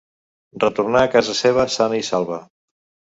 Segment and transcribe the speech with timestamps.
[0.63, 2.41] Retornà a casa seva sana i salva.